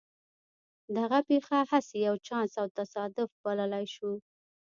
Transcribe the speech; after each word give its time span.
دغه 0.97 1.19
پېښه 1.29 1.57
هسې 1.71 1.97
يو 2.07 2.15
چانس 2.27 2.51
او 2.61 2.67
تصادف 2.79 3.29
بللای 3.43 3.85
شو. 3.95 4.11